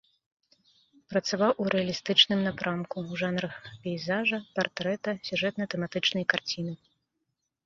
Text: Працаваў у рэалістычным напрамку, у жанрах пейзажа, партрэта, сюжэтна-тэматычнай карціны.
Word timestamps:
Працаваў 1.11 1.51
у 1.63 1.67
рэалістычным 1.73 2.39
напрамку, 2.47 2.95
у 3.11 3.19
жанрах 3.23 3.55
пейзажа, 3.85 4.37
партрэта, 4.57 5.09
сюжэтна-тэматычнай 5.31 6.25
карціны. 6.35 6.73